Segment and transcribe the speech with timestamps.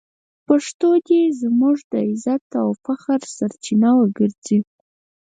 [0.47, 4.59] پښتو دې زموږ د عزت او فخر سرچینه وګرځي.